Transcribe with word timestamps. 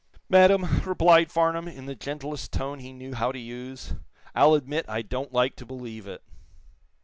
"Madame," 0.29 0.81
replied 0.83 1.31
Farnum, 1.31 1.67
in 1.67 1.85
the 1.85 1.93
gentlest 1.93 2.51
tone 2.51 2.79
he 2.79 2.91
knew 2.91 3.13
how 3.13 3.31
to 3.31 3.37
use, 3.37 3.93
"I'll 4.33 4.55
admit 4.55 4.83
I 4.87 5.03
don't 5.03 5.31
like 5.31 5.55
to 5.57 5.63
believe 5.67 6.07
it." 6.07 6.23